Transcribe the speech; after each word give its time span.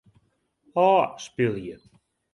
Ofspylje. 0.85 1.77